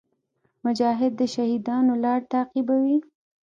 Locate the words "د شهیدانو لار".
1.17-2.19